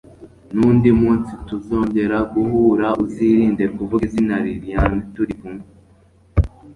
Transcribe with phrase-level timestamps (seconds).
[0.57, 5.63] nundi munsi tuzongera guhura uzirinde kuvuga izina lilian turi kumwe